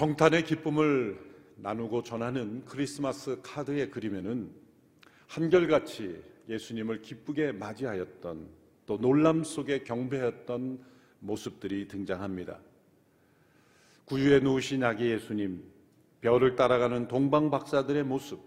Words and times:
성탄의 0.00 0.44
기쁨을 0.44 1.20
나누고 1.56 2.02
전하는 2.04 2.64
크리스마스 2.64 3.38
카드의 3.42 3.90
그림에는 3.90 4.50
한결같이 5.26 6.22
예수님을 6.48 7.02
기쁘게 7.02 7.52
맞이하였던 7.52 8.48
또 8.86 8.96
놀람 8.96 9.44
속에 9.44 9.80
경배했던 9.84 10.82
모습들이 11.18 11.86
등장합니다. 11.86 12.60
구유에 14.06 14.40
누우신 14.40 14.82
아기 14.84 15.10
예수님, 15.10 15.62
별을 16.22 16.56
따라가는 16.56 17.06
동방 17.06 17.50
박사들의 17.50 18.02
모습, 18.04 18.40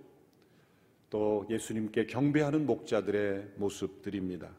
또 1.12 1.46
예수님께 1.52 2.08
경배하는 2.08 2.66
목자들의 2.66 3.50
모습들입니다. 3.58 4.50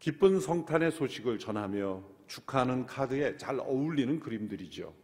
기쁜 0.00 0.40
성탄의 0.40 0.90
소식을 0.90 1.38
전하며 1.38 2.02
축하하는 2.26 2.86
카드에 2.86 3.36
잘 3.36 3.60
어울리는 3.60 4.18
그림들이죠. 4.18 4.99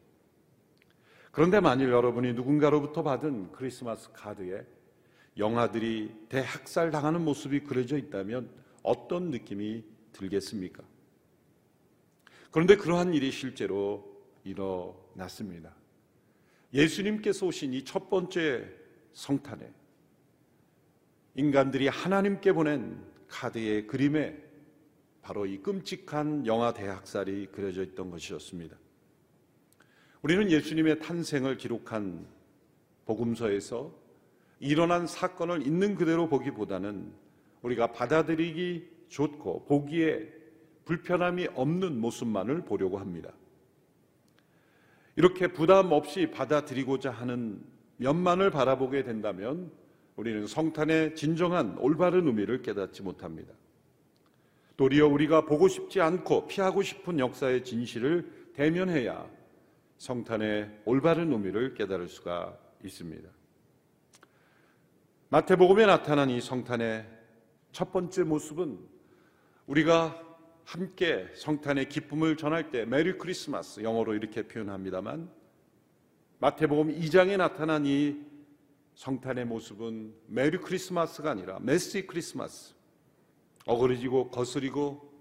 그런데 1.36 1.60
만일 1.60 1.90
여러분이 1.90 2.32
누군가로부터 2.32 3.02
받은 3.02 3.52
크리스마스 3.52 4.10
카드에 4.14 4.64
영아들이 5.36 6.10
대학살 6.30 6.90
당하는 6.90 7.26
모습이 7.26 7.60
그려져 7.60 7.98
있다면 7.98 8.48
어떤 8.82 9.30
느낌이 9.30 9.84
들겠습니까? 10.12 10.82
그런데 12.50 12.74
그러한 12.74 13.12
일이 13.12 13.30
실제로 13.30 14.16
일어났습니다. 14.45 15.74
예수님께서 16.72 17.45
오신 17.45 17.74
이 17.74 17.84
첫 17.84 18.09
번째 18.09 18.66
성탄에 19.12 19.71
인간들이 21.34 21.88
하나님께 21.88 22.54
보낸 22.54 22.98
카드의 23.28 23.87
그림에 23.87 24.43
바로 25.21 25.45
이 25.45 25.59
끔찍한 25.59 26.46
영아 26.46 26.73
대학살이 26.73 27.48
그려져 27.52 27.82
있던 27.82 28.10
것이었습니다. 28.10 28.74
우리는 30.27 30.51
예수님의 30.51 30.99
탄생을 30.99 31.57
기록한 31.57 32.27
복음서에서 33.05 33.93
일어난 34.59 35.07
사건을 35.07 35.65
있는 35.65 35.95
그대로 35.95 36.29
보기보다는 36.29 37.13
우리가 37.63 37.93
받아들이기 37.93 38.88
좋고 39.09 39.66
보기에 39.66 40.27
불편함이 40.85 41.46
없는 41.55 42.01
모습만을 42.01 42.65
보려고 42.65 42.99
합니다. 42.99 43.30
이렇게 45.15 45.46
부담 45.46 45.93
없이 45.93 46.29
받아들이고자 46.33 47.13
하는 47.13 47.63
면만을 47.99 48.51
바라보게 48.51 49.05
된다면 49.05 49.71
우리는 50.16 50.45
성탄의 50.49 51.15
진정한 51.15 51.79
올바른 51.79 52.27
의미를 52.27 52.63
깨닫지 52.63 53.05
못합니다. 53.05 53.55
도리어 54.77 55.07
우리가 55.07 55.45
보고 55.45 55.68
싶지 55.68 56.01
않고 56.01 56.49
피하고 56.49 56.83
싶은 56.83 57.21
역사의 57.21 57.63
진실을 57.63 58.51
대면해야 58.55 59.35
성탄의 59.99 60.83
올바른 60.85 61.33
의미를 61.33 61.75
깨달을 61.75 62.09
수가 62.09 62.59
있습니다. 62.85 63.29
마태복음에 65.28 65.87
나타난 65.87 66.31
이 66.31 66.41
성탄의 66.41 67.06
첫 67.72 67.93
번째 67.93 68.25
모습은 68.25 68.78
우리가 69.67 70.22
함께 70.65 71.28
성탄의 71.34 71.89
기쁨을 71.89 72.37
전할 72.37 72.71
때 72.71 72.84
Merry 72.84 73.16
Christmas 73.19 73.82
영어로 73.83 74.15
이렇게 74.15 74.47
표현합니다만 74.47 75.31
마태복음 76.39 76.94
2장에 76.99 77.37
나타난 77.37 77.87
이 77.87 78.17
성탄의 78.94 79.47
모습은 79.47 80.15
Merry 80.26 80.59
Christmas가 80.59 81.31
아니라 81.31 81.59
Messy 81.60 82.06
Christmas 82.06 82.75
어그러지고 83.67 84.31
거스르고 84.31 85.12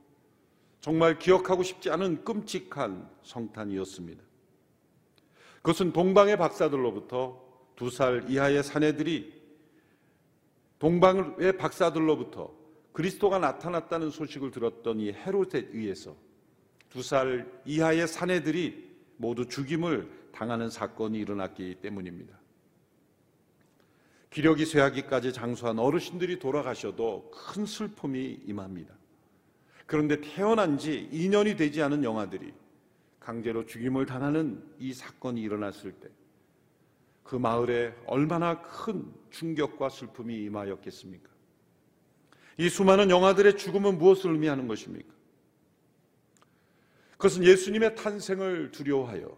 정말 0.82 1.18
기억하고 1.18 1.64
싶지 1.64 1.90
않은 1.90 2.24
끔찍한 2.24 3.10
성탄이었습니다. 3.24 4.25
그것은 5.66 5.94
동방의 5.94 6.38
박사들로부터 6.38 7.44
두 7.76 7.90
살 7.90 8.30
이하의 8.30 8.62
사내들이 8.64 9.34
동방의 10.78 11.58
박사들로부터 11.58 12.54
그리스도가 12.94 13.40
나타났다는 13.40 14.12
소식을 14.12 14.52
들었던 14.52 15.00
이 15.00 15.12
헤롯에 15.12 15.70
의해서 15.74 16.16
두 16.92 17.02
살 17.02 17.52
이하의 17.66 18.08
사내들이 18.08 18.96
모두 19.18 19.48
죽임을 19.48 20.08
당하는 20.32 20.70
사건이 20.70 21.18
일어났기 21.18 21.80
때문입니다. 21.82 22.38
기력이 24.30 24.66
쇠하기까지 24.68 25.34
장수한 25.34 25.80
어르신들이 25.80 26.38
돌아가셔도 26.38 27.32
큰 27.32 27.66
슬픔이 27.66 28.40
임합니다. 28.46 28.94
그런데 29.88 30.22
태어난 30.22 30.78
지 30.78 31.10
2년이 31.12 31.58
되지 31.58 31.82
않은 31.82 32.04
영아들이 32.04 32.54
강제로 33.26 33.66
죽임을 33.66 34.06
당하는 34.06 34.64
이 34.80 34.94
사건이 34.94 35.42
일어났을 35.42 35.92
때 35.94 36.10
그 37.26 37.36
마을에 37.36 37.94
얼마나 38.06 38.62
큰 38.62 39.12
충격과 39.32 39.90
슬픔이 39.90 40.44
임하였겠습니까? 40.44 41.28
이 42.60 42.70
수많은 42.70 43.10
영아들의 43.10 43.58
죽음은 43.58 43.98
무엇을 43.98 44.32
의미하는 44.32 44.68
것입니까? 44.68 45.12
그것은 47.14 47.44
예수님의 47.44 47.96
탄생을 47.96 48.70
두려워하여 48.72 49.36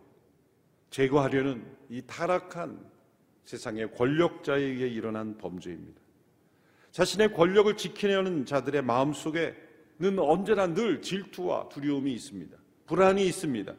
제거하려는 0.90 1.66
이 1.90 2.02
타락한 2.06 2.86
세상의 3.46 3.94
권력자에 3.94 4.62
의해 4.62 4.90
일어난 4.90 5.38
범죄입니다. 5.38 6.02
자신의 6.92 7.34
권력을 7.34 7.78
지키려는 7.78 8.46
자들의 8.46 8.81
마음 8.81 9.14
속에는 9.14 10.20
언제나 10.20 10.68
늘 10.68 11.02
질투와 11.02 11.70
두려움이 11.70 12.14
있습니다. 12.14 12.58
불안이 12.88 13.25
있습니다. 13.28 13.74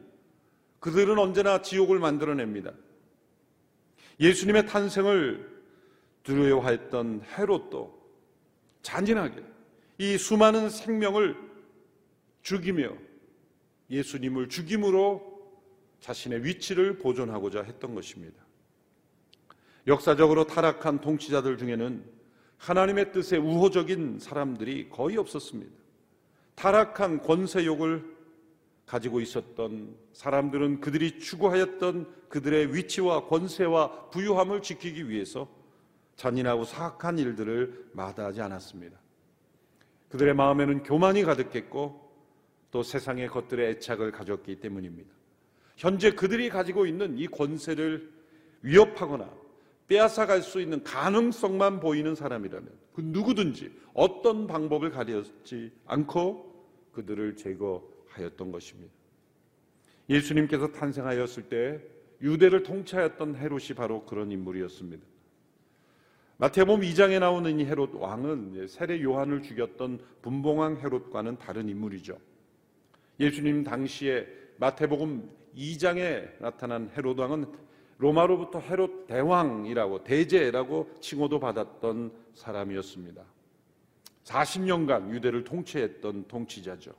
그들은 0.79 1.19
언제나 1.19 1.61
지옥을 1.61 1.99
만들어냅니다. 1.99 2.71
예수님의 4.19 4.67
탄생을 4.67 5.59
두려워했던 6.23 7.23
헤롯도 7.37 7.99
잔인하게 8.81 9.43
이 9.97 10.17
수많은 10.17 10.69
생명을 10.69 11.35
죽이며 12.41 12.93
예수님을 13.89 14.49
죽임으로 14.49 15.27
자신의 15.99 16.45
위치를 16.45 16.97
보존하고자 16.97 17.63
했던 17.63 17.95
것입니다. 17.95 18.41
역사적으로 19.87 20.45
타락한 20.45 21.01
통치자들 21.01 21.57
중에는 21.57 22.03
하나님의 22.57 23.11
뜻에 23.11 23.37
우호적인 23.37 24.19
사람들이 24.19 24.89
거의 24.89 25.17
없었습니다. 25.17 25.71
타락한 26.55 27.21
권세욕을 27.23 28.18
가지고 28.89 29.21
있었던 29.21 29.95
사람들은 30.13 30.81
그들이 30.81 31.19
추구하였던 31.19 32.11
그들의 32.27 32.73
위치와 32.73 33.27
권세와 33.27 34.09
부유함을 34.09 34.63
지키기 34.63 35.09
위해서 35.09 35.47
잔인하고 36.15 36.63
사악한 36.63 37.19
일들을 37.19 37.91
마다하지 37.93 38.41
않았습니다. 38.41 38.99
그들의 40.09 40.33
마음에는 40.33 40.81
교만이 40.81 41.21
가득했고 41.21 42.09
또 42.71 42.81
세상의 42.81 43.27
것들의 43.27 43.69
애착을 43.73 44.11
가졌기 44.11 44.55
때문입니다. 44.55 45.11
현재 45.77 46.09
그들이 46.09 46.49
가지고 46.49 46.87
있는 46.87 47.15
이 47.15 47.27
권세를 47.27 48.11
위협하거나 48.63 49.29
빼앗아 49.87 50.25
갈 50.25 50.41
수 50.41 50.61
있는 50.61 50.83
가능성만 50.83 51.79
보이는 51.79 52.15
사람이라면 52.15 52.67
그 52.93 53.01
누구든지 53.01 53.71
어떤 53.93 54.47
방법을 54.47 54.89
가렸지 54.89 55.71
않고 55.85 56.65
그들을 56.91 57.35
제거 57.35 57.98
하였던 58.09 58.51
것입니다. 58.51 58.93
예수님께서 60.09 60.71
탄생하였을 60.71 61.43
때 61.43 61.79
유대를 62.21 62.63
통치하였던 62.63 63.35
헤롯이 63.35 63.69
바로 63.75 64.05
그런 64.05 64.31
인물이었습니다. 64.31 65.05
마태복음 66.37 66.81
2장에 66.81 67.19
나오는 67.19 67.59
이 67.59 67.65
헤롯 67.65 67.95
왕은 67.95 68.67
세례 68.67 69.01
요한을 69.03 69.41
죽였던 69.41 69.99
분봉왕 70.21 70.77
헤롯과는 70.77 71.37
다른 71.37 71.67
인물이죠. 71.67 72.17
예수님 73.19 73.63
당시에 73.63 74.25
마태복음 74.57 75.29
2장에 75.55 76.39
나타난 76.39 76.89
헤롯 76.95 77.19
왕은 77.19 77.45
로마로부터 77.97 78.59
헤롯 78.59 79.07
대왕이라고 79.07 80.05
대제라고 80.05 80.89
칭호도 81.01 81.41
받았던 81.41 82.13
사람이었습니다. 82.33 83.21
40년간 84.23 85.11
유대를 85.11 85.43
통치했던 85.43 86.27
통치자죠. 86.27 86.93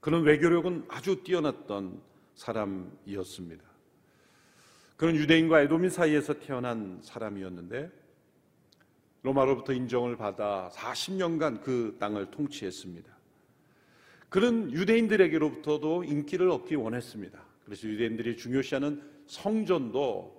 그런 0.00 0.22
외교력은 0.22 0.84
아주 0.88 1.22
뛰어났던 1.22 2.00
사람이었습니다. 2.34 3.64
그런 4.96 5.16
유대인과 5.16 5.62
에도민 5.62 5.90
사이에서 5.90 6.34
태어난 6.34 7.00
사람이었는데 7.02 7.90
로마로부터 9.22 9.72
인정을 9.72 10.16
받아 10.16 10.70
40년간 10.72 11.62
그 11.62 11.96
땅을 11.98 12.30
통치했습니다. 12.30 13.16
그런 14.28 14.72
유대인들에게로부터도 14.72 16.04
인기를 16.04 16.50
얻기 16.50 16.76
원했습니다. 16.76 17.38
그래서 17.64 17.88
유대인들이 17.88 18.36
중요시하는 18.36 19.02
성전도 19.26 20.36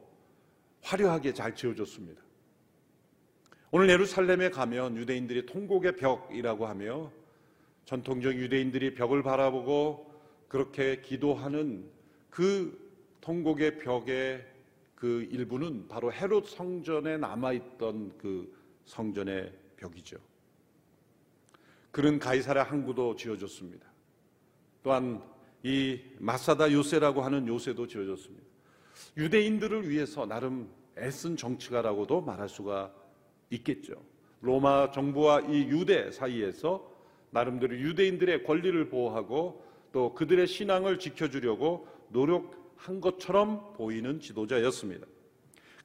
화려하게 0.82 1.34
잘 1.34 1.54
지어줬습니다. 1.56 2.22
오늘 3.72 3.90
예루살렘에 3.90 4.50
가면 4.50 4.96
유대인들이 4.96 5.46
통곡의 5.46 5.98
벽이라고 5.98 6.68
하며 6.68 7.12
전통적 7.88 8.36
유대인들이 8.36 8.96
벽을 8.96 9.24
바라보고 9.24 10.12
그렇게 10.50 11.00
기도하는 11.02 11.90
그 12.30 12.78
통곡의 13.22 13.80
벽의 13.80 14.46
그 14.94 15.26
일부는 15.32 15.88
바로 15.88 16.12
헤롯 16.12 16.48
성전에 16.48 17.18
남아있던 17.18 18.18
그 18.18 18.54
성전의 18.84 19.54
벽이죠. 19.78 20.18
그런 21.92 22.20
가이사라 22.20 22.64
항구도 22.64 23.16
지어졌습니다. 23.16 23.88
또한 24.84 25.24
이 25.64 26.02
마사다 26.20 26.74
요새라고 26.74 27.22
하는 27.22 27.48
요새도 27.48 27.88
지어졌습니다. 27.88 28.46
유대인들을 29.16 29.90
위해서 29.90 30.26
나름 30.26 30.70
애쓴 30.98 31.38
정치가라고도 31.38 32.20
말할 32.20 32.50
수가 32.50 32.94
있겠죠. 33.50 33.94
로마 34.42 34.92
정부와 34.92 35.42
이 35.42 35.70
유대 35.70 36.12
사이에서 36.12 36.97
나름대로 37.32 37.78
유대인들의 37.78 38.44
권리를 38.44 38.90
보호하고 38.90 39.64
또 39.92 40.14
그들의 40.14 40.48
신앙을 40.48 41.00
지켜주려고 41.00 41.88
노력한 42.10 43.02
것처럼 43.02 43.74
보이는 43.74 44.20
지도자였습니다. 44.20 45.06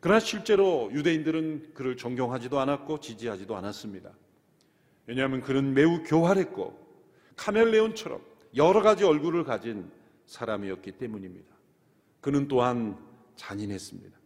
그러나 0.01 0.19
실제로 0.19 0.91
유대인들은 0.93 1.75
그를 1.75 1.97
존경하지도 1.97 2.59
않았고 2.59 3.01
지지하지도 3.01 3.57
않았습니다. 3.57 4.13
왜냐하면 5.07 5.41
그는 5.41 5.75
매우 5.75 6.03
교활했고 6.03 6.77
카멜레온처럼 7.37 8.21
여러 8.57 8.83
가지 8.83 9.05
얼굴을 9.05 9.45
가진 9.45 9.91
사람이었기 10.27 10.93
때문입니다. 10.93 11.55
그는 12.21 12.49
또한 12.49 12.97
잔인했습니다. 13.37 14.19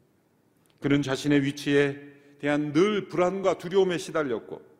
그는 0.80 1.02
자신의 1.02 1.42
위치에 1.42 1.98
대한 2.38 2.72
늘 2.72 3.08
불안과 3.08 3.58
두려움에 3.58 3.98
시달렸고 3.98 4.75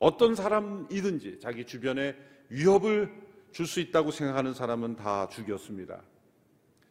어떤 0.00 0.34
사람이든지 0.34 1.38
자기 1.40 1.64
주변에 1.64 2.16
위협을 2.48 3.30
줄 3.52 3.66
수 3.66 3.80
있다고 3.80 4.10
생각하는 4.10 4.54
사람은 4.54 4.96
다 4.96 5.28
죽였습니다. 5.28 6.02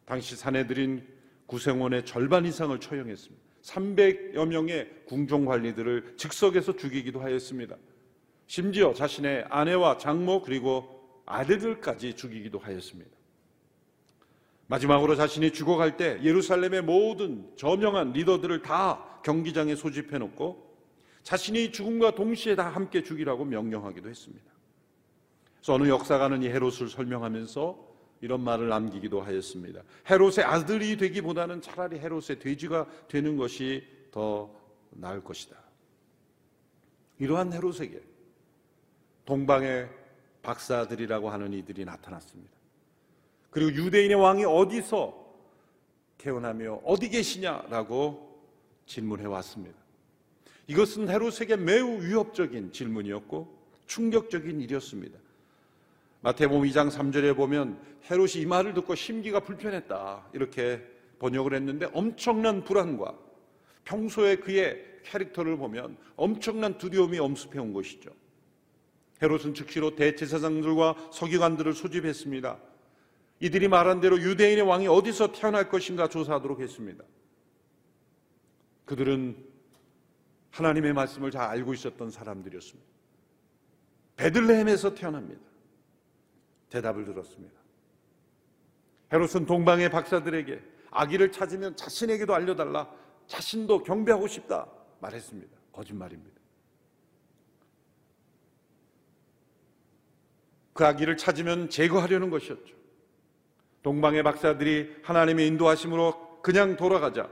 당시 0.04 0.36
사내들인 0.36 1.06
구생원의 1.46 2.04
절반 2.06 2.46
이상을 2.46 2.78
처형했습니다. 2.78 3.42
300여 3.62 4.46
명의 4.46 4.88
궁정 5.06 5.44
관리들을 5.44 6.14
즉석에서 6.16 6.76
죽이기도 6.76 7.20
하였습니다. 7.20 7.76
심지어 8.46 8.94
자신의 8.94 9.46
아내와 9.48 9.98
장모 9.98 10.42
그리고 10.42 11.22
아들들까지 11.26 12.14
죽이기도 12.14 12.58
하였습니다. 12.58 13.10
마지막으로 14.66 15.16
자신이 15.16 15.52
죽어갈 15.52 15.96
때 15.96 16.20
예루살렘의 16.22 16.82
모든 16.82 17.50
저명한 17.56 18.12
리더들을 18.12 18.62
다 18.62 19.20
경기장에 19.24 19.74
소집해 19.74 20.18
놓고 20.18 20.69
자신이 21.22 21.72
죽음과 21.72 22.14
동시에 22.14 22.56
다 22.56 22.68
함께 22.68 23.02
죽이라고 23.02 23.44
명령하기도 23.44 24.08
했습니다. 24.08 24.50
그래서 25.56 25.74
어느 25.74 25.88
역사가는 25.88 26.42
이 26.42 26.48
헤롯을 26.48 26.88
설명하면서 26.88 27.90
이런 28.22 28.42
말을 28.42 28.68
남기기도 28.68 29.22
하였습니다. 29.22 29.82
헤롯의 30.08 30.44
아들이 30.44 30.96
되기보다는 30.96 31.62
차라리 31.62 31.98
헤롯의 31.98 32.38
돼지가 32.38 32.86
되는 33.08 33.36
것이 33.36 33.86
더 34.10 34.50
나을 34.90 35.22
것이다. 35.22 35.56
이러한 37.18 37.52
헤롯에게 37.52 38.00
동방의 39.24 39.88
박사들이라고 40.42 41.30
하는 41.30 41.52
이들이 41.52 41.84
나타났습니다. 41.84 42.50
그리고 43.50 43.72
유대인의 43.72 44.16
왕이 44.16 44.44
어디서 44.44 45.20
태어나며 46.18 46.80
어디 46.84 47.08
계시냐라고 47.08 48.42
질문해 48.86 49.26
왔습니다. 49.26 49.78
이것은 50.70 51.08
헤롯에게 51.08 51.56
매우 51.56 52.00
위협적인 52.00 52.70
질문이었고 52.70 53.58
충격적인 53.86 54.60
일이었습니다. 54.60 55.18
마태복음 56.20 56.62
2장 56.68 56.92
3절에 56.92 57.34
보면 57.36 57.80
헤롯이 58.08 58.42
이 58.42 58.46
말을 58.46 58.74
듣고 58.74 58.94
심기가 58.94 59.40
불편했다 59.40 60.28
이렇게 60.32 60.80
번역을 61.18 61.54
했는데 61.54 61.88
엄청난 61.92 62.62
불안과 62.62 63.18
평소에 63.82 64.36
그의 64.36 65.00
캐릭터를 65.02 65.56
보면 65.56 65.96
엄청난 66.14 66.78
두려움이 66.78 67.18
엄습해 67.18 67.58
온 67.58 67.72
것이죠. 67.72 68.10
헤롯은 69.20 69.54
즉시로 69.54 69.96
대제사장들과 69.96 71.10
서기관들을 71.10 71.72
소집했습니다. 71.72 72.60
이들이 73.40 73.66
말한 73.66 74.00
대로 74.00 74.20
유대인의 74.20 74.62
왕이 74.62 74.86
어디서 74.86 75.32
태어날 75.32 75.68
것인가 75.68 76.08
조사하도록 76.08 76.60
했습니다. 76.60 77.02
그들은 78.84 79.49
하나님의 80.50 80.92
말씀을 80.92 81.30
잘 81.30 81.42
알고 81.42 81.74
있었던 81.74 82.10
사람들이었습니다. 82.10 82.90
베들레헴에서 84.16 84.94
태어납니다. 84.94 85.40
대답을 86.68 87.04
들었습니다. 87.04 87.58
헤롯은 89.12 89.46
동방의 89.46 89.90
박사들에게 89.90 90.62
아기를 90.90 91.32
찾으면 91.32 91.76
자신에게도 91.76 92.34
알려달라. 92.34 92.92
자신도 93.26 93.84
경배하고 93.84 94.26
싶다. 94.26 94.66
말했습니다. 95.00 95.56
거짓말입니다. 95.72 96.40
그 100.72 100.84
아기를 100.84 101.16
찾으면 101.16 101.68
제거하려는 101.70 102.30
것이었죠. 102.30 102.74
동방의 103.82 104.22
박사들이 104.22 104.96
하나님의 105.02 105.46
인도하심으로 105.48 106.42
그냥 106.42 106.76
돌아가자. 106.76 107.30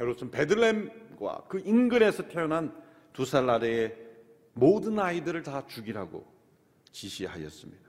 헤롯은 0.00 0.30
베들렘 0.30 1.07
과 1.18 1.44
그 1.48 1.60
인근에서 1.64 2.28
태어난 2.28 2.72
두 3.12 3.24
살 3.24 3.48
아래의 3.50 3.96
모든 4.54 4.98
아이들을 4.98 5.42
다 5.42 5.66
죽이라고 5.66 6.24
지시하였습니다. 6.92 7.88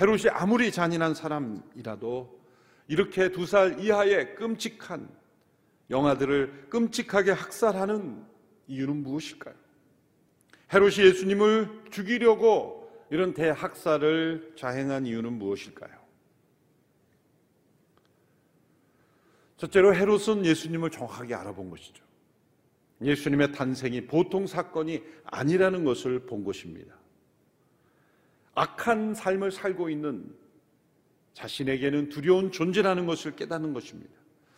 헤롯이 0.00 0.28
아무리 0.30 0.70
잔인한 0.72 1.14
사람이라도 1.14 2.40
이렇게 2.88 3.30
두 3.30 3.46
살 3.46 3.78
이하의 3.80 4.34
끔찍한 4.36 5.08
영아들을 5.90 6.68
끔찍하게 6.70 7.32
학살하는 7.32 8.24
이유는 8.68 9.02
무엇일까요? 9.02 9.54
헤롯이 10.72 10.98
예수님을 11.06 11.84
죽이려고 11.90 12.90
이런 13.10 13.34
대학살을 13.34 14.54
자행한 14.56 15.04
이유는 15.06 15.34
무엇일까요? 15.34 16.01
첫째로 19.62 19.94
헤롯은 19.94 20.44
예수님을 20.44 20.90
정확하게 20.90 21.34
알아본 21.34 21.70
것이죠. 21.70 22.02
예수님의 23.00 23.52
탄생이 23.52 24.06
보통 24.06 24.44
사건이 24.44 25.02
아니라는 25.24 25.84
것을 25.84 26.26
본 26.26 26.42
것입니다. 26.42 26.96
악한 28.54 29.14
삶을 29.14 29.52
살고 29.52 29.88
있는 29.88 30.34
자신에게는 31.34 32.08
두려운 32.08 32.50
존재라는 32.50 33.06
것을 33.06 33.36
깨닫는 33.36 33.72
것입니다. 33.72 34.12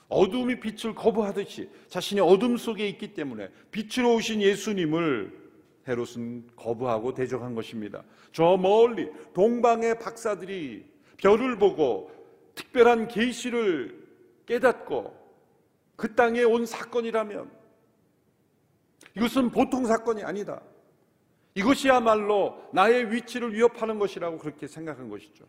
어둠이 0.09 0.61
빛을 0.61 0.95
거부하듯이 0.95 1.69
자신이 1.89 2.21
어둠 2.21 2.57
속에 2.57 2.89
있기 2.89 3.13
때문에 3.13 3.51
빛으로 3.71 4.15
오신 4.15 4.41
예수님을 4.41 5.39
헤롯은 5.87 6.49
거부하고 6.57 7.13
대적한 7.13 7.55
것입니다. 7.55 8.03
저 8.33 8.57
멀리 8.57 9.11
동방의 9.35 9.99
박사들이 9.99 10.87
별을 11.19 11.59
보고 11.59 12.11
특별한 12.55 13.09
계시를 13.09 14.04
깨닫고 14.47 15.25
그 15.97 16.15
땅에 16.15 16.43
온 16.43 16.67
사건이라면 16.67 17.51
이것은 19.17 19.51
보통 19.51 19.87
사건이 19.87 20.23
아니다. 20.25 20.61
이것이야말로 21.55 22.69
나의 22.73 23.13
위치를 23.13 23.55
위협하는 23.55 23.99
것이라고 23.99 24.39
그렇게 24.39 24.67
생각한 24.67 25.09
것이죠. 25.09 25.45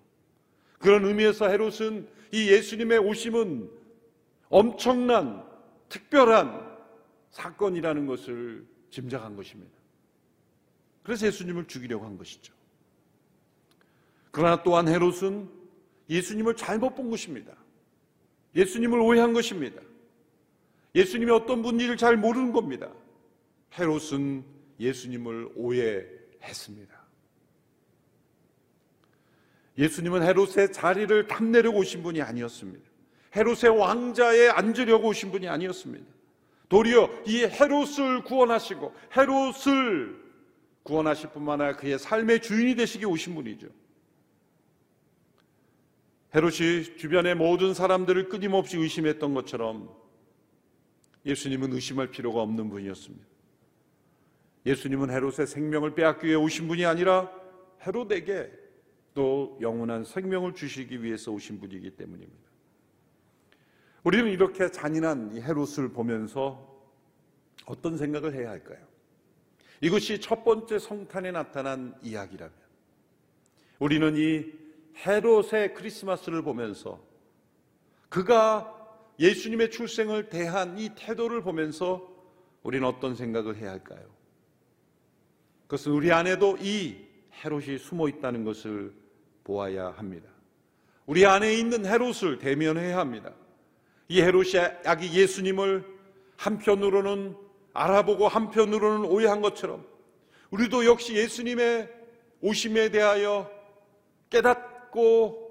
그런 0.77 1.03
의미에서 1.05 1.47
헤롯은 1.47 2.07
이 2.31 2.51
예수님의 2.51 2.99
오심은 2.99 3.69
엄청난 4.49 5.43
특별한 5.89 6.75
사건이라는 7.31 8.05
것을 8.05 8.67
짐작한 8.91 9.35
것입니다. 9.35 9.73
그래서 11.01 11.27
예수님을 11.27 11.65
죽이려고 11.67 12.05
한 12.05 12.17
것이죠. 12.17 12.53
그러나 14.31 14.61
또한 14.63 14.87
헤롯은 14.87 15.49
예수님을 16.09 16.55
잘못 16.55 16.93
본 16.93 17.09
것입니다. 17.09 17.55
예수님을 18.55 18.99
오해한 18.99 19.33
것입니다. 19.33 19.81
예수님이 20.93 21.31
어떤 21.31 21.61
분인지를 21.61 21.97
잘 21.97 22.15
모르는 22.15 22.53
겁니다. 22.53 22.89
헤롯은 23.77 24.45
예수님을 24.79 25.49
오해했습니다. 25.55 26.95
예수님은 29.77 30.23
헤롯의 30.23 30.71
자리를 30.71 31.27
탐내려고 31.27 31.79
오신 31.79 32.01
분이 32.01 32.21
아니었습니다. 32.21 32.89
헤롯의 33.35 33.77
왕자에 33.77 34.47
앉으려고 34.49 35.09
오신 35.09 35.31
분이 35.31 35.49
아니었습니다. 35.49 36.05
도리어 36.69 37.09
이 37.27 37.43
헤롯을 37.43 38.23
구원하시고 38.23 38.95
헤롯을 39.15 40.23
구원하실 40.83 41.31
뿐만 41.31 41.59
아니라 41.59 41.77
그의 41.77 41.99
삶의 41.99 42.41
주인이 42.41 42.75
되시기 42.75 43.05
오신 43.05 43.35
분이죠. 43.35 43.67
헤롯이 46.35 46.97
주변의 46.97 47.35
모든 47.35 47.73
사람들을 47.73 48.27
끊임없이 48.27 48.77
의심했던 48.77 49.33
것처럼 49.33 49.89
예수님은 51.25 51.71
의심할 51.71 52.11
필요가 52.11 52.41
없는 52.41 52.69
분이었습니다. 52.69 53.25
예수님은 54.65 55.11
헤롯의 55.11 55.47
생명을 55.47 55.95
빼앗기 55.95 56.27
위해 56.27 56.35
오신 56.35 56.67
분이 56.67 56.85
아니라 56.85 57.31
헤롯에게 57.87 58.51
또 59.13 59.57
영원한 59.61 60.03
생명을 60.03 60.55
주시기 60.55 61.01
위해서 61.03 61.31
오신 61.31 61.61
분이기 61.61 61.91
때문입니다. 61.91 62.45
우리는 64.03 64.29
이렇게 64.29 64.69
잔인한 64.69 65.33
이 65.33 65.39
헤롯을 65.39 65.93
보면서 65.93 66.75
어떤 67.65 67.97
생각을 67.97 68.33
해야 68.35 68.49
할까요? 68.49 68.85
이것이 69.79 70.19
첫 70.19 70.43
번째 70.43 70.79
성탄에 70.79 71.31
나타난 71.31 71.95
이야기라면 72.03 72.53
우리는 73.79 74.17
이 74.17 74.64
헤롯의 74.97 75.73
크리스마스를 75.73 76.41
보면서 76.41 76.99
그가 78.09 78.71
예수님의 79.19 79.71
출생을 79.71 80.29
대한 80.29 80.77
이 80.77 80.89
태도를 80.95 81.41
보면서 81.41 82.07
우리는 82.63 82.87
어떤 82.87 83.15
생각을 83.15 83.57
해야 83.57 83.71
할까요? 83.71 84.03
그것은 85.63 85.91
우리 85.91 86.11
안에도 86.11 86.57
이 86.59 86.97
헤롯이 87.43 87.77
숨어 87.77 88.07
있다는 88.09 88.43
것을 88.43 88.93
보아야 89.43 89.91
합니다. 89.91 90.29
우리 91.05 91.25
안에 91.25 91.53
있는 91.53 91.85
헤롯을 91.85 92.39
대면해야 92.39 92.97
합니다. 92.97 93.31
이 94.07 94.21
헤롯이 94.21 94.57
아기 94.85 95.13
예수님을 95.19 95.85
한편으로는 96.37 97.35
알아보고 97.73 98.27
한편으로는 98.27 99.09
오해한 99.09 99.41
것처럼 99.41 99.85
우리도 100.51 100.85
역시 100.85 101.15
예수님의 101.15 101.89
오심에 102.41 102.89
대하여 102.89 103.51
깨닫 104.29 104.74
고 104.95 105.45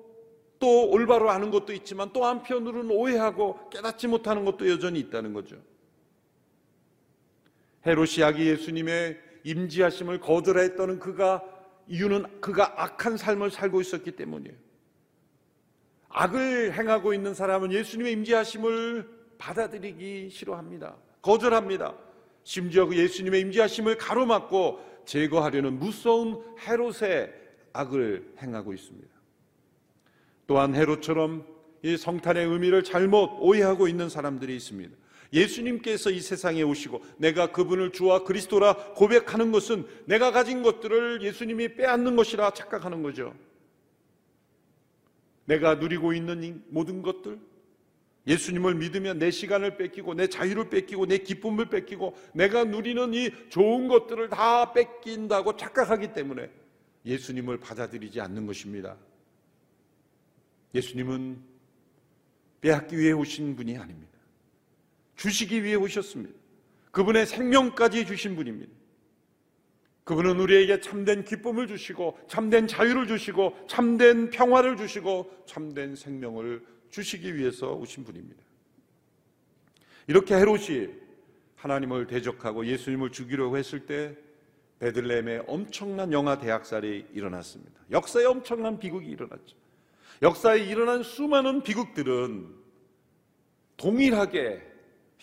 또 0.64 0.88
올바로 0.88 1.28
아는 1.28 1.50
것도 1.50 1.74
있지만 1.74 2.10
또 2.14 2.24
한편으로는 2.24 2.90
오해하고 2.90 3.68
깨닫지 3.68 4.06
못하는 4.06 4.46
것도 4.46 4.70
여전히 4.70 4.98
있다는 5.00 5.34
거죠. 5.34 5.56
헤롯이 7.86 8.22
아기 8.24 8.46
예수님의 8.46 9.20
임지하심을 9.44 10.20
거절했던 10.20 11.00
그가 11.00 11.44
이유는 11.86 12.40
그가 12.40 12.82
악한 12.82 13.18
삶을 13.18 13.50
살고 13.50 13.82
있었기 13.82 14.12
때문이에요. 14.12 14.56
악을 16.08 16.72
행하고 16.72 17.12
있는 17.12 17.34
사람은 17.34 17.70
예수님의 17.70 18.12
임재하심을 18.12 19.06
받아들이기 19.36 20.30
싫어합니다. 20.30 20.96
거절합니다. 21.20 21.94
심지어 22.42 22.86
그 22.86 22.96
예수님의 22.96 23.42
임재하심을 23.42 23.98
가로막고 23.98 24.80
제거하려는 25.04 25.78
무서운 25.78 26.42
헤롯의 26.66 27.34
악을 27.74 28.36
행하고 28.40 28.72
있습니다. 28.72 29.13
또한 30.46 30.74
헤롯처럼 30.74 31.46
이 31.82 31.96
성탄의 31.96 32.46
의미를 32.46 32.82
잘못 32.82 33.30
오해하고 33.40 33.88
있는 33.88 34.08
사람들이 34.08 34.54
있습니다. 34.56 34.94
예수님께서 35.32 36.10
이 36.10 36.20
세상에 36.20 36.62
오시고 36.62 37.02
내가 37.18 37.50
그분을 37.50 37.92
주와 37.92 38.24
그리스도라 38.24 38.94
고백하는 38.94 39.52
것은 39.52 39.84
내가 40.06 40.30
가진 40.30 40.62
것들을 40.62 41.22
예수님이 41.22 41.74
빼앗는 41.74 42.16
것이라 42.16 42.52
착각하는 42.52 43.02
거죠. 43.02 43.34
내가 45.46 45.74
누리고 45.74 46.12
있는 46.14 46.62
모든 46.68 47.02
것들, 47.02 47.38
예수님을 48.26 48.76
믿으면 48.76 49.18
내 49.18 49.30
시간을 49.30 49.76
뺏기고 49.76 50.14
내 50.14 50.28
자유를 50.28 50.70
뺏기고 50.70 51.06
내 51.06 51.18
기쁨을 51.18 51.66
뺏기고 51.66 52.16
내가 52.32 52.64
누리는 52.64 53.12
이 53.12 53.30
좋은 53.50 53.88
것들을 53.88 54.30
다 54.30 54.72
뺏긴다고 54.72 55.56
착각하기 55.56 56.14
때문에 56.14 56.48
예수님을 57.04 57.58
받아들이지 57.58 58.20
않는 58.22 58.46
것입니다. 58.46 58.96
예수님은 60.74 61.38
빼앗기 62.60 62.98
위해 62.98 63.12
오신 63.12 63.56
분이 63.56 63.76
아닙니다. 63.76 64.12
주시기 65.16 65.62
위해 65.62 65.74
오셨습니다. 65.74 66.34
그분의 66.90 67.26
생명까지 67.26 68.06
주신 68.06 68.36
분입니다. 68.36 68.72
그분은 70.04 70.38
우리에게 70.38 70.80
참된 70.80 71.24
기쁨을 71.24 71.66
주시고 71.66 72.18
참된 72.28 72.66
자유를 72.66 73.06
주시고 73.06 73.66
참된 73.68 74.30
평화를 74.30 74.76
주시고 74.76 75.44
참된 75.46 75.96
생명을 75.96 76.64
주시기 76.90 77.36
위해서 77.36 77.72
오신 77.72 78.04
분입니다. 78.04 78.42
이렇게 80.06 80.34
헤롯이 80.34 80.88
하나님을 81.56 82.06
대적하고 82.06 82.66
예수님을 82.66 83.10
죽이려고 83.10 83.56
했을 83.56 83.86
때 83.86 84.16
베들레헴에 84.78 85.44
엄청난 85.46 86.12
영아 86.12 86.38
대학살이 86.38 87.06
일어났습니다. 87.12 87.80
역사에 87.90 88.26
엄청난 88.26 88.78
비극이 88.78 89.08
일어났죠. 89.08 89.63
역사에 90.22 90.60
일어난 90.60 91.02
수많은 91.02 91.62
비극들은 91.62 92.54
동일하게 93.76 94.62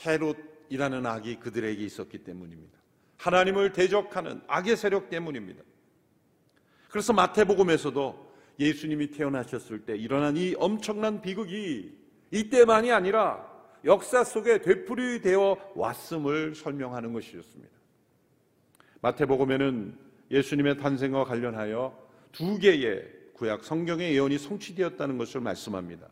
헤롯이라는 0.06 1.06
악이 1.06 1.38
그들에게 1.38 1.84
있었기 1.84 2.20
때문입니다. 2.20 2.78
하나님을 3.18 3.72
대적하는 3.72 4.42
악의 4.48 4.76
세력 4.76 5.10
때문입니다. 5.10 5.62
그래서 6.90 7.14
마태복음에서도 7.14 8.32
예수님이 8.60 9.12
태어나셨을 9.12 9.86
때 9.86 9.96
일어난 9.96 10.36
이 10.38 10.56
엄청난 10.58 11.22
비극이 11.22 11.98
이때만이 12.32 12.92
아니라 12.92 13.50
역사 13.86 14.24
속에 14.24 14.62
되풀이되어 14.62 15.74
왔음을 15.76 16.54
설명하는 16.54 17.14
것이었습니다. 17.14 17.72
마태복음에는 19.02 19.98
예수님의 20.30 20.78
탄생과 20.78 21.24
관련하여 21.24 21.98
두 22.32 22.58
개의 22.60 23.21
구약 23.42 23.64
성경의 23.64 24.14
예언이 24.14 24.38
성취되었다는 24.38 25.18
것을 25.18 25.42
말씀합니다. 25.42 26.08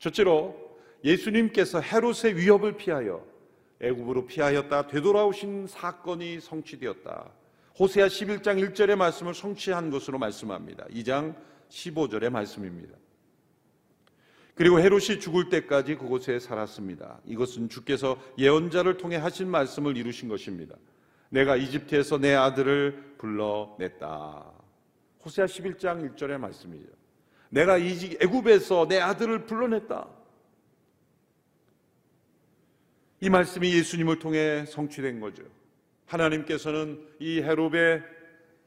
첫째로 0.00 0.78
예수님께서 1.04 1.80
헤롯의 1.80 2.36
위협을 2.36 2.76
피하여 2.76 3.24
애굽으로 3.80 4.26
피하였다 4.26 4.88
되돌아오신 4.88 5.68
사건이 5.68 6.40
성취되었다. 6.40 7.30
호세아 7.78 8.08
11장 8.08 8.74
1절의 8.74 8.96
말씀을 8.96 9.32
성취한 9.32 9.90
것으로 9.90 10.18
말씀합니다. 10.18 10.86
2장 10.86 11.36
15절의 11.68 12.30
말씀입니다. 12.30 12.98
그리고 14.56 14.80
헤롯이 14.80 15.20
죽을 15.20 15.50
때까지 15.50 15.94
그곳에 15.94 16.40
살았습니다. 16.40 17.20
이것은 17.26 17.68
주께서 17.68 18.20
예언자를 18.38 18.96
통해 18.96 19.16
하신 19.16 19.48
말씀을 19.48 19.96
이루신 19.96 20.28
것입니다. 20.28 20.74
내가 21.28 21.54
이집트에서 21.54 22.18
내 22.18 22.34
아들을 22.34 23.14
불러냈다. 23.18 24.59
호세아 25.24 25.46
11장 25.46 26.14
1절의 26.14 26.38
말씀이죠. 26.38 26.88
내가 27.50 27.78
애굽에서 27.78 28.88
내 28.88 29.00
아들을 29.00 29.44
불러냈다. 29.46 30.08
이 33.22 33.28
말씀이 33.28 33.74
예수님을 33.74 34.18
통해 34.18 34.64
성취된 34.66 35.20
거죠. 35.20 35.42
하나님께서는 36.06 37.06
이 37.18 37.40
헤롯의 37.40 38.02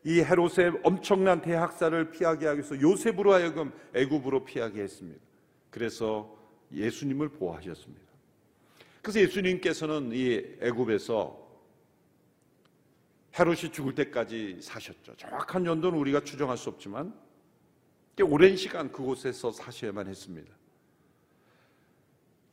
이 0.05 0.19
헤롯의 0.19 0.81
엄청난 0.83 1.41
대학살을 1.41 2.11
피하게 2.11 2.47
하기 2.47 2.59
위해서 2.59 2.79
요셉으로 2.79 3.33
하여금 3.33 3.71
애굽으로 3.95 4.43
피하게 4.43 4.81
했습니다. 4.81 5.19
그래서 5.69 6.37
예수님을 6.73 7.29
보호하셨습니다. 7.29 8.03
그래서 9.01 9.19
예수님께서는 9.21 10.11
이 10.13 10.57
애굽에서 10.61 11.42
헤롯이 13.37 13.71
죽을 13.71 13.95
때까지 13.95 14.59
사셨죠. 14.61 15.15
정확한 15.15 15.65
연도는 15.65 15.97
우리가 15.97 16.21
추정할 16.21 16.57
수 16.57 16.69
없지만 16.69 17.13
꽤 18.15 18.23
오랜 18.23 18.55
시간 18.55 18.91
그곳에서 18.91 19.51
사셔야만 19.51 20.07
했습니다. 20.07 20.53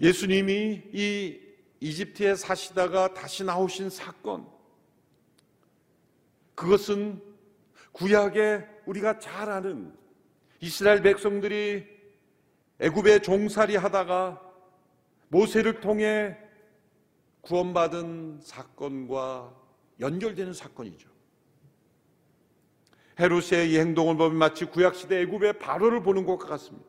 예수님이 0.00 0.82
이 0.92 1.38
이집트에 1.80 2.34
사시다가 2.34 3.12
다시 3.12 3.44
나오신 3.44 3.90
사건, 3.90 4.46
그것은 6.54 7.22
구약에 7.92 8.66
우리가 8.86 9.18
잘 9.18 9.50
아는 9.50 9.94
이스라엘 10.60 11.02
백성들이 11.02 11.86
애굽에 12.80 13.20
종살이 13.20 13.76
하다가 13.76 14.40
모세를 15.28 15.80
통해 15.80 16.36
구원받은 17.42 18.40
사건과 18.42 19.59
연결되는 20.00 20.52
사건이죠. 20.52 21.08
헤롯의 23.18 23.72
이 23.72 23.78
행동을 23.78 24.16
보면 24.16 24.36
마치 24.36 24.64
구약시대 24.64 25.20
애굽의 25.22 25.58
바로를 25.58 26.02
보는 26.02 26.24
것과 26.24 26.46
같습니다. 26.46 26.88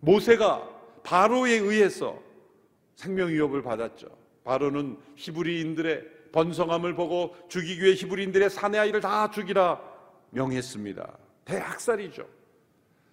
모세가 0.00 0.68
바로에 1.02 1.52
의해서 1.52 2.22
생명 2.94 3.30
위협을 3.30 3.62
받았죠. 3.62 4.08
바로는 4.44 4.98
히브리인들의 5.16 6.16
번성함을 6.32 6.94
보고 6.94 7.34
죽이기 7.48 7.82
위해 7.82 7.94
히브리인들의 7.94 8.50
사내 8.50 8.78
아이를 8.78 9.00
다 9.00 9.30
죽이라 9.30 9.80
명했습니다. 10.30 11.18
대학살이죠. 11.44 12.28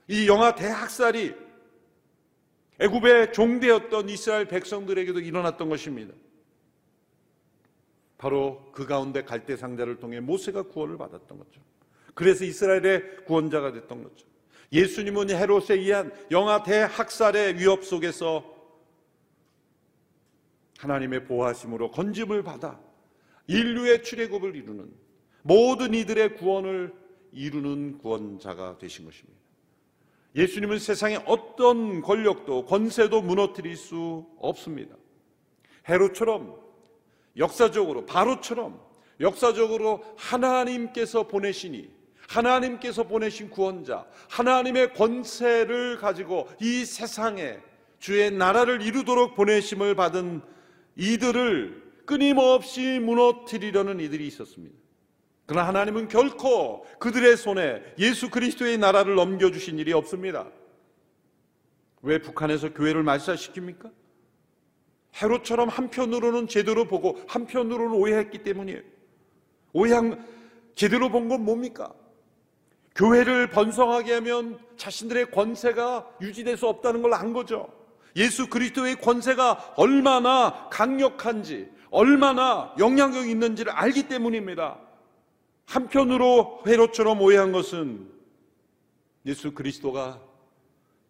이 0.09 0.27
영화 0.27 0.55
대학살이 0.55 1.33
애굽의 2.79 3.31
종되었던 3.31 4.09
이스라엘 4.09 4.47
백성들에게도 4.47 5.19
일어났던 5.21 5.69
것입니다. 5.69 6.13
바로 8.23 8.71
그 8.71 8.85
가운데 8.85 9.21
갈대 9.25 9.57
상자를 9.57 9.99
통해 9.99 10.21
모세가 10.21 10.63
구원을 10.63 10.97
받았던 10.97 11.37
거죠. 11.37 11.59
그래서 12.13 12.45
이스라엘의 12.45 13.25
구원자가 13.25 13.73
됐던 13.73 14.01
거죠. 14.01 14.25
예수님은 14.71 15.29
헤롯에 15.29 15.73
의한 15.75 16.09
영아 16.31 16.63
대학살의 16.63 17.59
위협 17.59 17.83
속에서 17.83 18.45
하나님의 20.77 21.25
보호하심으로 21.25 21.91
건짐을 21.91 22.43
받아 22.43 22.79
인류의 23.47 24.03
출애굽을 24.03 24.55
이루는 24.55 24.89
모든 25.41 25.93
이들의 25.93 26.35
구원을 26.35 26.93
이루는 27.33 27.97
구원자가 27.97 28.77
되신 28.77 29.03
것입니다. 29.03 29.37
예수님은 30.33 30.79
세상의 30.79 31.23
어떤 31.25 32.01
권력도 32.01 32.67
권세도 32.67 33.21
무너뜨릴 33.21 33.75
수 33.75 34.25
없습니다. 34.39 34.95
헤로처럼 35.89 36.62
역사적으로 37.37 38.05
바로처럼 38.05 38.79
역사적으로 39.19 40.03
하나님께서 40.17 41.27
보내시니 41.27 41.89
하나님께서 42.27 43.03
보내신 43.03 43.49
구원자 43.49 44.05
하나님의 44.29 44.93
권세를 44.93 45.97
가지고 45.97 46.47
이 46.59 46.85
세상에 46.85 47.59
주의 47.99 48.31
나라를 48.31 48.81
이루도록 48.81 49.35
보내심을 49.35 49.95
받은 49.95 50.41
이들을 50.95 51.83
끊임없이 52.05 52.99
무너뜨리려는 52.99 53.99
이들이 53.99 54.27
있었습니다. 54.27 54.75
그러나 55.45 55.67
하나님은 55.67 56.07
결코 56.07 56.85
그들의 56.99 57.37
손에 57.37 57.81
예수 57.99 58.29
그리스도의 58.29 58.77
나라를 58.77 59.15
넘겨주신 59.15 59.77
일이 59.79 59.93
없습니다. 59.93 60.49
왜 62.01 62.19
북한에서 62.19 62.73
교회를 62.73 63.03
말살시킵니까? 63.03 63.91
헤롯처럼 65.21 65.69
한편으로는 65.69 66.47
제대로 66.47 66.85
보고 66.85 67.19
한편으로는 67.27 67.95
오해했기 67.95 68.39
때문이에요. 68.43 68.81
오해한 69.73 70.25
제대로 70.75 71.09
본 71.09 71.27
건 71.29 71.45
뭡니까? 71.45 71.93
교회를 72.95 73.49
번성하게 73.49 74.13
하면 74.15 74.59
자신들의 74.77 75.31
권세가 75.31 76.07
유지될 76.21 76.57
수 76.57 76.67
없다는 76.67 77.01
걸 77.01 77.13
안 77.13 77.33
거죠. 77.33 77.67
예수 78.15 78.47
그리스도의 78.49 78.95
권세가 78.97 79.73
얼마나 79.77 80.67
강력한지, 80.69 81.69
얼마나 81.89 82.73
영향력 82.77 83.27
있는지를 83.27 83.71
알기 83.71 84.07
때문입니다. 84.07 84.77
한편으로 85.65 86.61
회로처럼 86.67 87.21
오해한 87.21 87.51
것은 87.51 88.11
예수 89.25 89.53
그리스도가 89.53 90.19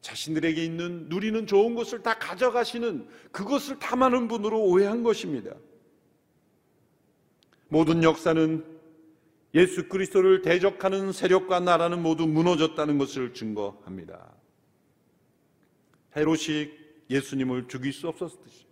자신들에게 0.04 0.64
있는 0.64 1.08
누리는 1.08 1.48
좋은 1.48 1.76
것을 1.76 2.04
다 2.04 2.20
가져가시는 2.20 3.08
그것을 3.32 3.80
탐하는 3.80 4.28
분으로 4.28 4.62
오해한 4.62 5.02
것입니다. 5.02 5.56
모든 7.70 8.04
역사는 8.04 8.66
예수 9.56 9.88
그리스도를 9.88 10.42
대적하는 10.42 11.14
세력과 11.14 11.62
나라는 11.62 12.02
모두 12.02 12.28
무너졌다는 12.28 12.98
것을 12.98 13.34
증거합니다. 13.34 14.36
헤롯이 16.18 16.70
예수님을 17.10 17.70
죽일 17.70 17.94
수 17.94 18.10
없었듯이 18.10 18.66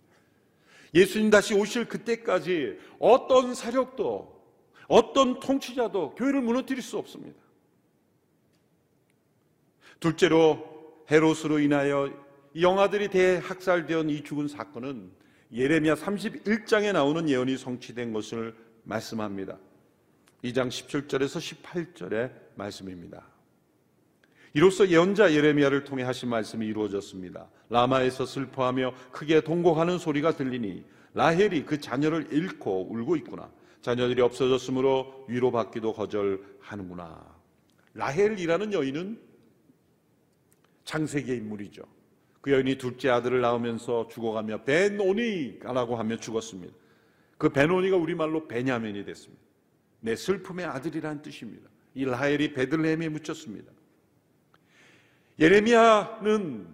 예수님 0.94 1.30
다시 1.30 1.54
오실 1.54 1.88
그때까지 1.88 2.78
어떤 2.98 3.54
세력도 3.54 4.42
어떤 4.86 5.40
통치자도 5.40 6.14
교회를 6.16 6.42
무너뜨릴 6.42 6.82
수 6.82 6.98
없습니다. 6.98 7.40
둘째로 9.98 10.71
헤롯으로 11.10 11.58
인하여 11.58 12.12
영아들이 12.60 13.08
대학살되은 13.08 14.10
이 14.10 14.22
죽은 14.22 14.48
사건은 14.48 15.10
예레미야 15.52 15.94
31장에 15.94 16.92
나오는 16.92 17.28
예언이 17.28 17.56
성취된 17.56 18.12
것을 18.12 18.54
말씀합니다. 18.84 19.58
2장 20.44 20.68
17절에서 20.68 21.62
18절의 21.62 22.32
말씀입니다. 22.56 23.26
이로써 24.54 24.86
예언자 24.88 25.32
예레미야를 25.32 25.84
통해 25.84 26.02
하신 26.02 26.28
말씀이 26.28 26.66
이루어졌습니다. 26.66 27.48
라마에서 27.70 28.26
슬퍼하며 28.26 28.92
크게 29.12 29.40
동곡하는 29.42 29.98
소리가 29.98 30.36
들리니 30.36 30.84
라헬이 31.14 31.64
그 31.64 31.80
자녀를 31.80 32.32
잃고 32.32 32.88
울고 32.90 33.16
있구나. 33.16 33.50
자녀들이 33.80 34.20
없어졌으므로 34.20 35.24
위로받기도 35.28 35.92
거절하는구나. 35.92 37.24
라헬이라는 37.94 38.72
여인은 38.72 39.20
창세기의 40.92 41.38
인물이죠. 41.38 41.82
그 42.42 42.52
여인이 42.52 42.76
둘째 42.76 43.08
아들을 43.08 43.40
낳으면서 43.40 44.08
죽어가며 44.08 44.64
베노니라고 44.64 45.96
하며 45.96 46.16
죽었습니다. 46.18 46.74
그 47.38 47.48
베노니가 47.48 47.96
우리말로 47.96 48.46
베냐멘이 48.46 49.04
됐습니다. 49.06 49.42
내 50.00 50.14
슬픔의 50.16 50.66
아들이란 50.66 51.22
뜻입니다. 51.22 51.70
이 51.94 52.04
라헬이 52.04 52.52
베들레헴에 52.52 53.08
묻혔습니다. 53.08 53.72
예레미야는 55.38 56.66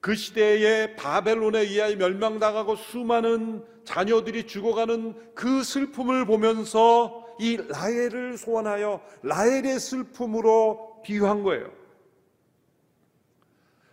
그 0.00 0.14
시대에 0.16 0.94
바벨론에 0.96 1.60
의하여 1.60 1.96
멸망당하고 1.96 2.76
수많은 2.76 3.64
자녀들이 3.84 4.46
죽어가는 4.46 5.34
그 5.34 5.62
슬픔을 5.62 6.26
보면서 6.26 7.26
이 7.38 7.56
라헬을 7.56 8.36
소환하여 8.36 9.00
라헬의 9.22 9.80
슬픔으로 9.80 11.00
비유한 11.04 11.42
거예요. 11.42 11.81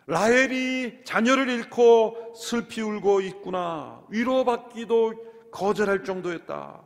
라헬이 0.09 1.03
자녀를 1.03 1.49
잃고 1.49 2.33
슬피 2.35 2.81
울고 2.81 3.21
있구나. 3.21 4.03
위로받기도 4.09 5.51
거절할 5.51 6.03
정도였다. 6.03 6.81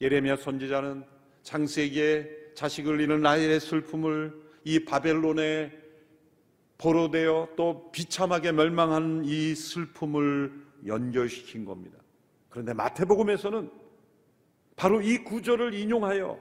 예레미야 0.00 0.38
선지자는 0.38 1.04
창세기에 1.44 2.54
자식을 2.56 3.00
잃은 3.00 3.20
라헬의 3.20 3.60
슬픔을 3.60 4.34
이 4.64 4.84
바벨론에 4.84 5.72
보로되어 6.78 7.50
또 7.56 7.92
비참하게 7.92 8.50
멸망한 8.50 9.22
이 9.24 9.54
슬픔을 9.54 10.52
연결시킨 10.84 11.64
겁니다. 11.64 11.96
그런데 12.48 12.74
마태복음에서는 12.74 13.70
바로 14.74 15.00
이 15.00 15.18
구절을 15.18 15.74
인용하여 15.74 16.40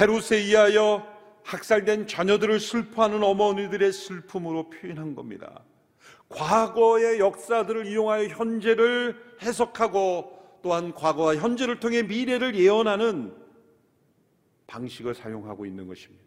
헤롯에 0.00 0.38
의하여 0.38 1.13
학살된 1.44 2.06
자녀들을 2.06 2.58
슬퍼하는 2.58 3.22
어머니들의 3.22 3.92
슬픔으로 3.92 4.70
표현한 4.70 5.14
겁니다. 5.14 5.62
과거의 6.28 7.20
역사들을 7.20 7.86
이용하여 7.86 8.28
현재를 8.28 9.16
해석하고 9.42 10.58
또한 10.62 10.94
과거와 10.94 11.36
현재를 11.36 11.78
통해 11.78 12.02
미래를 12.02 12.56
예언하는 12.56 13.34
방식을 14.66 15.14
사용하고 15.14 15.66
있는 15.66 15.86
것입니다. 15.86 16.24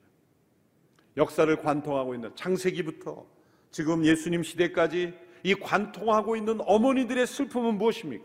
역사를 1.17 1.53
관통하고 1.58 2.13
있는 2.13 2.32
창세기부터 2.36 3.25
지금 3.71 4.06
예수님 4.06 4.43
시대까지 4.43 5.13
이 5.43 5.56
관통하고 5.56 6.36
있는 6.36 6.60
어머니들의 6.62 7.25
슬픔은 7.25 7.77
무엇입니까? 7.80 8.23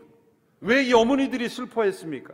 왜 0.61 0.85
이 0.85 0.93
어머니들이 0.93 1.49
슬퍼했습니까? 1.49 2.33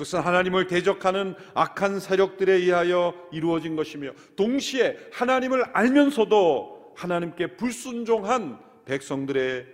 그것은 0.00 0.20
하나님을 0.20 0.66
대적하는 0.66 1.34
악한 1.52 2.00
세력들에 2.00 2.54
의하여 2.54 3.14
이루어진 3.32 3.76
것이며 3.76 4.12
동시에 4.34 4.96
하나님을 5.12 5.64
알면서도 5.74 6.94
하나님께 6.96 7.56
불순종한 7.56 8.58
백성들의 8.86 9.66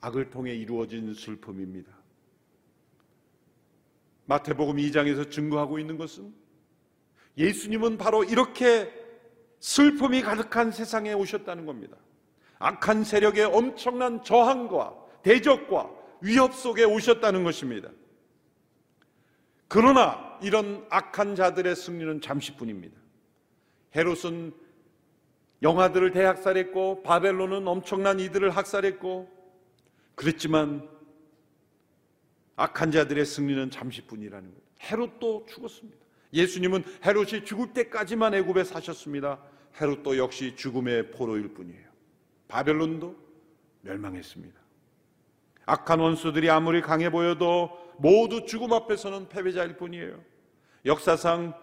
악을 0.00 0.30
통해 0.30 0.54
이루어진 0.54 1.12
슬픔입니다. 1.12 1.92
마태복음 4.24 4.76
2장에서 4.76 5.30
증거하고 5.30 5.78
있는 5.78 5.98
것은 5.98 6.32
예수님은 7.36 7.98
바로 7.98 8.24
이렇게 8.24 8.90
슬픔이 9.60 10.22
가득한 10.22 10.70
세상에 10.70 11.12
오셨다는 11.12 11.66
겁니다. 11.66 11.98
악한 12.58 13.04
세력의 13.04 13.44
엄청난 13.44 14.22
저항과 14.24 14.94
대적과 15.22 15.90
위협 16.22 16.54
속에 16.54 16.84
오셨다는 16.84 17.44
것입니다. 17.44 17.90
그러나 19.68 20.38
이런 20.42 20.86
악한 20.90 21.34
자들의 21.34 21.74
승리는 21.74 22.20
잠시뿐입니다. 22.20 22.96
헤롯은 23.94 24.52
영아들을 25.62 26.12
대학살했고 26.12 27.02
바벨론은 27.02 27.66
엄청난 27.66 28.20
이들을 28.20 28.50
학살했고 28.50 29.30
그랬지만 30.14 30.88
악한 32.56 32.90
자들의 32.90 33.24
승리는 33.24 33.70
잠시뿐이라는 33.70 34.48
거예요. 34.48 34.62
헤롯도 34.82 35.46
죽었습니다. 35.48 35.98
예수님은 36.32 36.84
헤롯이 37.04 37.44
죽을 37.44 37.72
때까지만 37.72 38.34
애굽에 38.34 38.64
사셨습니다. 38.64 39.40
헤롯도 39.80 40.18
역시 40.18 40.54
죽음의 40.56 41.10
포로일 41.12 41.54
뿐이에요. 41.54 41.86
바벨론도 42.48 43.16
멸망했습니다. 43.82 44.65
악한 45.66 45.98
원수들이 45.98 46.48
아무리 46.48 46.80
강해 46.80 47.10
보여도 47.10 47.70
모두 47.98 48.46
죽음 48.46 48.72
앞에서는 48.72 49.28
패배자일 49.28 49.76
뿐이에요. 49.76 50.20
역사상 50.84 51.54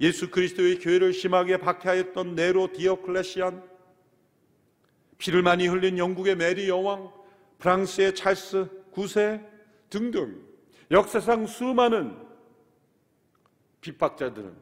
예수 0.00 0.30
그리스도의 0.30 0.78
교회를 0.78 1.12
심하게 1.12 1.58
박해하였던 1.58 2.34
네로 2.34 2.72
디오클레시안, 2.72 3.62
피를 5.18 5.42
많이 5.42 5.66
흘린 5.66 5.98
영국의 5.98 6.36
메리 6.36 6.68
여왕, 6.68 7.12
프랑스의 7.58 8.14
찰스 8.14 8.68
9세 8.92 9.46
등등 9.90 10.42
역사상 10.90 11.46
수많은 11.46 12.16
핍박자들은 13.80 14.56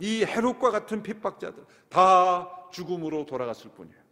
이 0.00 0.24
헤롯과 0.24 0.70
같은 0.70 1.02
핍박자들 1.02 1.64
다 1.88 2.68
죽음으로 2.70 3.26
돌아갔을 3.26 3.70
뿐이에요. 3.70 4.02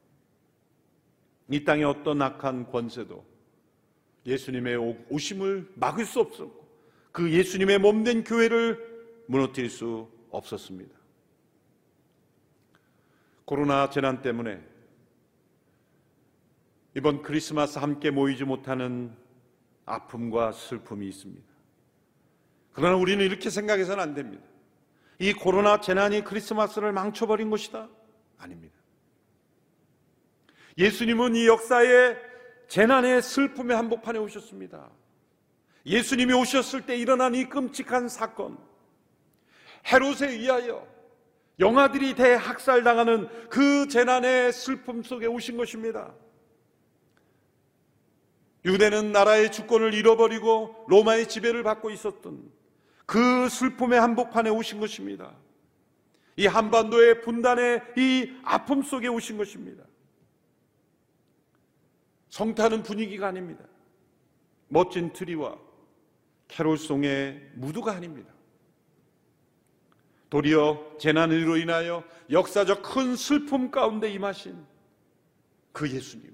이 1.51 1.65
땅의 1.65 1.85
어떤 1.85 2.23
악한 2.23 2.71
권세도 2.71 3.30
예수님의 4.27 5.05
오심을 5.09 5.73
막을 5.75 6.05
수 6.05 6.21
없었고 6.21 6.69
그 7.13 7.31
예수님의 7.31 7.79
몸된 7.79 8.25
교회를 8.25 8.79
무너뜨릴 9.27 9.71
수 9.71 10.09
없었습니다. 10.31 10.95
코로나 13.45 13.91
재난 13.91 14.23
때문에 14.23 14.63
이번 16.97 17.23
크리스마스 17.23 17.79
함께 17.79 18.11
모이지 18.11 18.45
못하는 18.45 19.17
아픔과 19.87 20.53
슬픔이 20.53 21.09
있습니다. 21.09 21.49
그러나 22.73 22.97
우리는 22.97 23.25
이렇게 23.25 23.51
생각해서는 23.51 24.03
안 24.03 24.15
됩니다. 24.15 24.45
이 25.19 25.33
코로나 25.33 25.81
재난이 25.81 26.25
크리스마스를 26.25 26.93
망쳐버린 26.93 27.51
것이다? 27.51 27.89
아닙니다. 28.39 28.75
예수님은 30.79 31.37
이 31.37 31.47
역사의 31.47 32.30
재난의 32.71 33.21
슬픔의 33.21 33.77
한복판에 33.77 34.21
오셨습니다. 34.21 34.89
예수님이 35.85 36.33
오셨을 36.35 36.87
때 36.87 36.97
일어난 36.97 37.35
이 37.35 37.49
끔찍한 37.49 38.09
사건, 38.09 38.59
헤롯에 39.91 40.31
의하여 40.31 40.87
영아들이 41.59 42.15
대학살당하는 42.15 43.29
그 43.49 43.89
재난의 43.89 44.53
슬픔 44.53 45.03
속에 45.03 45.27
오신 45.27 45.57
것입니다. 45.57 46.15
유대는 48.65 49.11
나라의 49.11 49.51
주권을 49.51 49.93
잃어버리고 49.93 50.85
로마의 50.87 51.29
지배를 51.29 51.65
받고 51.65 51.91
있었던 51.91 52.53
그 53.05 53.49
슬픔의 53.49 53.99
한복판에 54.01 54.49
오신 54.49 54.79
것입니다. 54.79 55.35
이 56.37 56.47
한반도의 56.47 57.23
분단의 57.23 57.83
이 57.97 58.33
아픔 58.45 58.83
속에 58.83 59.09
오신 59.09 59.39
것입니다. 59.39 59.90
성탄은 62.31 62.83
분위기가 62.83 63.29
아닙니다. 63.29 63.65
멋진 64.69 65.13
트리와 65.13 65.57
캐롤송의 66.49 67.51
무드가 67.55 67.93
아닙니다. 67.93 68.33
도리어 70.31 70.97
재난으로 70.99 71.57
인하여 71.57 72.05
역사적 72.31 72.83
큰 72.83 73.17
슬픔 73.17 73.71
가운데 73.71 74.11
임하신 74.11 74.57
그 75.73 75.91
예수님. 75.91 76.33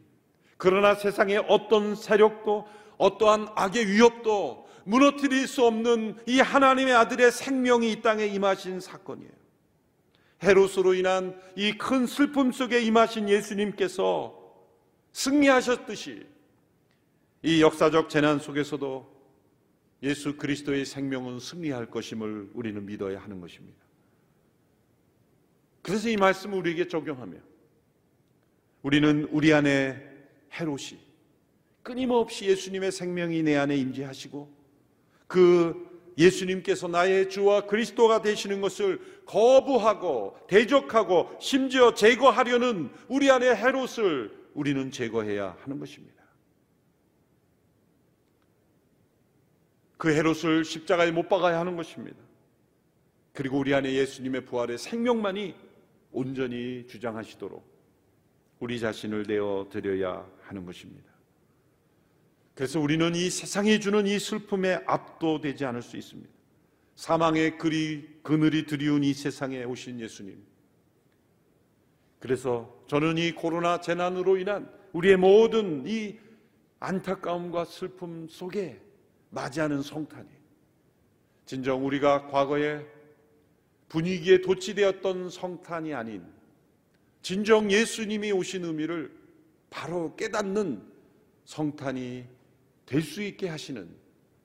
그러나 0.59 0.95
세상의 0.95 1.45
어떤 1.49 1.95
세력도 1.95 2.67
어떠한 2.99 3.49
악의 3.55 3.89
위협도 3.89 4.67
무너뜨릴 4.85 5.47
수 5.47 5.65
없는 5.67 6.19
이 6.27 6.41
하나님의 6.41 6.95
아들의 6.95 7.33
생명이 7.33 7.91
이 7.91 8.03
땅에 8.03 8.27
임하신 8.27 8.81
사건이에요. 8.81 9.33
헤롯으로 10.43 10.95
인한 10.95 11.39
이 11.57 11.73
큰 11.79 12.07
슬픔 12.07 12.53
속에 12.53 12.81
임하신 12.83 13.29
예수님께서 13.29 14.46
승리하셨듯이 15.17 16.27
이 17.43 17.63
역사적 17.63 18.11
재난 18.11 18.39
속에서도 18.39 19.17
예수 20.03 20.37
그리스도의 20.37 20.85
생명은 20.85 21.41
승리할 21.41 21.87
것임을 21.87 22.51
우리는 22.53 22.85
믿어야 22.85 23.19
하는 23.23 23.41
것입니다. 23.41 23.79
그래서 25.81 26.11
이 26.11 26.17
말씀을 26.19 26.59
우리에게 26.59 26.89
적용하며 26.89 27.39
우리는 28.83 29.27
우리 29.31 29.55
안에 29.55 30.07
헤롯이 30.53 30.99
끊임없이 31.83 32.45
예수님의 32.45 32.93
생명이 32.93 33.43
내 33.43 33.57
안에 33.57 33.75
임재하시고 33.75 34.55
그 35.27 36.13
예수님께서 36.19 36.89
나의 36.89 37.31
주와 37.31 37.63
그리스도가 37.63 38.21
되시는 38.21 38.61
것을 38.61 39.01
거부하고 39.25 40.37
대적하고 40.47 41.39
심지어 41.41 41.95
제거하려는 41.95 42.91
우리 43.09 43.31
안에 43.31 43.55
헤롯을 43.57 44.46
우리는 44.57 44.91
제거해야 44.91 45.55
하는 45.61 45.79
것입니다. 45.79 46.25
그 49.99 50.15
헤롯을 50.15 50.65
십자가에 50.65 51.11
못 51.11 51.29
박아야 51.29 51.61
하는 51.61 51.77
것입니다. 51.77 52.17
그리고 53.35 53.59
우리 53.59 53.75
안에 53.75 53.93
예수님의 53.93 54.47
부활의 54.47 54.79
생명만이 54.79 55.55
온전히 56.11 56.87
주장하시도록 56.87 57.77
우리 58.61 58.81
자신을 58.81 59.25
내어 59.29 59.69
드려야 59.71 60.27
하는 60.41 60.65
것입니다. 60.65 61.11
그래서 62.55 62.81
우리는 62.81 63.15
이 63.15 63.29
세상이 63.29 63.79
주는 63.81 64.07
이 64.07 64.19
슬픔에 64.19 64.83
압도되지 64.87 65.67
않을 65.67 65.83
수 65.83 65.99
있습니다. 65.99 66.31
사망의 66.95 67.59
그리, 67.59 68.09
그늘이 68.23 68.65
드리운 68.65 69.05
이 69.05 69.13
세상에 69.13 69.65
오신 69.65 70.01
예수님. 70.01 70.43
그래서 72.19 72.76
저는 72.87 73.19
이 73.19 73.33
코로나 73.33 73.81
재난으로 73.81 74.37
인한 74.37 74.71
우리의 74.93 75.17
모든 75.17 75.87
이 75.87 76.19
안타까움과 76.81 77.65
슬픔 77.65 78.29
속에 78.29 78.81
맞이하는 79.31 79.83
성탄이 79.83 80.29
진정 81.45 81.85
우리가 81.87 82.27
과거에 82.29 82.87
분위기에 83.89 84.41
도취되었던 84.41 85.31
성탄이 85.31 85.95
아닌 85.95 86.25
진정 87.23 87.71
예수님이 87.71 88.33
오신 88.33 88.65
의미를 88.65 89.17
바로 89.71 90.15
깨닫는 90.17 90.83
성탄이 91.45 92.25
될 92.87 93.03
수 93.03 93.21
있게 93.23 93.49
하시는 93.49 93.89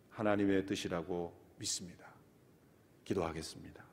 하나님의 0.09 0.65
뜻이라고 0.65 1.31
믿습니다. 1.57 2.07
기도하겠습니다. 3.05 3.83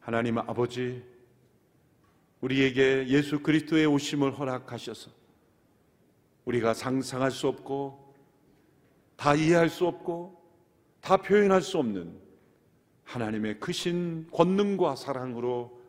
하나님 0.00 0.38
아버지, 0.38 1.02
우리에게 2.44 3.08
예수 3.08 3.40
그리스도의 3.40 3.86
오심을 3.86 4.38
허락하셔서 4.38 5.10
우리가 6.44 6.74
상상할 6.74 7.30
수 7.30 7.48
없고 7.48 8.14
다 9.16 9.34
이해할 9.34 9.70
수 9.70 9.86
없고 9.86 10.42
다 11.00 11.16
표현할 11.16 11.62
수 11.62 11.78
없는 11.78 12.20
하나님의 13.04 13.60
크신 13.60 14.28
권능과 14.30 14.94
사랑으로 14.96 15.80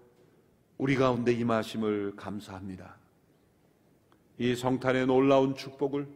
우리 0.77 0.95
가운데 0.95 1.33
임하심을 1.33 2.15
감사합니다. 2.15 2.95
이 4.37 4.55
성탄의 4.55 5.07
놀라운 5.07 5.55
축복을 5.55 6.07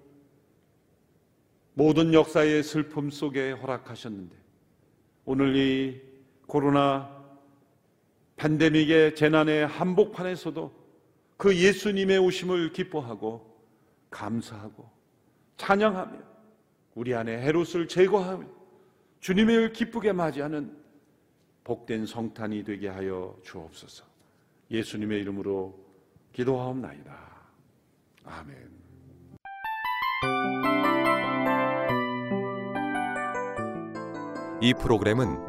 모든 1.73 2.13
역사의 2.13 2.63
슬픔 2.63 3.09
속에 3.09 3.51
허락하셨는데 3.51 4.35
오늘 5.25 5.55
이 5.57 6.01
코로나 6.47 7.18
팬데믹의 8.39 9.15
재난의 9.15 9.67
한복판에서도 9.67 10.71
그 11.35 11.55
예수님의 11.55 12.19
오심을 12.19 12.71
기뻐하고 12.71 13.45
감사하고 14.09 14.89
찬양하며 15.57 16.17
우리 16.95 17.13
안에 17.13 17.41
헤롯을 17.41 17.87
제거하며 17.89 18.47
주님을 19.19 19.73
기쁘게 19.73 20.13
맞이하는 20.13 20.75
복된 21.65 22.05
성탄이 22.05 22.63
되게 22.63 22.87
하여 22.87 23.37
주옵소서. 23.43 24.05
예수님의 24.71 25.19
이름으로 25.21 25.77
기도하옵나이다. 26.31 27.29
아멘. 28.23 28.69
이 34.61 34.73
프로그램은 34.73 35.48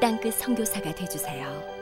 땅끝 0.00 0.34
성교사가 0.34 0.94
되주세요 0.94 1.75